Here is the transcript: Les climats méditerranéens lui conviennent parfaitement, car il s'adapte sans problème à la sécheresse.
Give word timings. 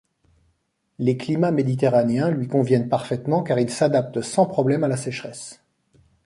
Les 0.97 1.15
climats 1.15 1.51
méditerranéens 1.51 2.31
lui 2.31 2.47
conviennent 2.47 2.89
parfaitement, 2.89 3.43
car 3.43 3.59
il 3.59 3.69
s'adapte 3.69 4.21
sans 4.23 4.47
problème 4.47 4.83
à 4.83 4.87
la 4.87 4.97
sécheresse. 4.97 5.63